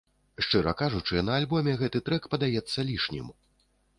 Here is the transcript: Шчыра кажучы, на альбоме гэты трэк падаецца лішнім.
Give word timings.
Шчыра 0.45 0.71
кажучы, 0.79 1.19
на 1.27 1.35
альбоме 1.41 1.75
гэты 1.83 2.01
трэк 2.09 2.23
падаецца 2.33 2.87
лішнім. 2.91 3.31